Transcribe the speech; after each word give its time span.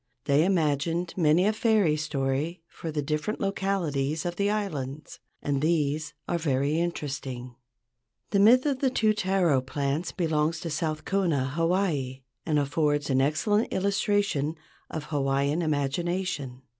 They 0.25 0.45
imagined 0.45 1.13
many 1.15 1.45
a 1.45 1.53
fairy 1.53 1.95
story 1.95 2.63
for 2.67 2.89
the 2.91 3.03
different 3.03 3.39
localities 3.39 4.25
of 4.25 4.35
the 4.35 4.49
islands, 4.49 5.19
and 5.43 5.61
these 5.61 6.15
are 6.27 6.39
very 6.39 6.79
interesting. 6.79 7.55
The 8.31 8.39
myth 8.39 8.65
of 8.65 8.79
the 8.79 8.89
two 8.89 9.13
taro 9.13 9.61
plants 9.61 10.11
belongs 10.11 10.59
to 10.61 10.71
South 10.71 11.05
Kona, 11.05 11.49
Hawaii, 11.53 12.23
and 12.47 12.57
affords 12.57 13.11
an 13.11 13.21
excellent 13.21 13.71
illustration 13.71 14.55
of 14.89 15.03
Hawaiian 15.03 15.61
imagination. 15.61 16.63